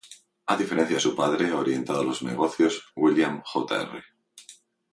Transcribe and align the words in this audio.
A 0.51 0.55
diferencia 0.57 0.95
de 0.95 0.99
su 0.99 1.15
padre 1.15 1.53
orientado 1.53 2.01
a 2.01 2.03
los 2.03 2.23
negocios, 2.23 2.87
William 2.95 3.43
Jr. 3.45 4.03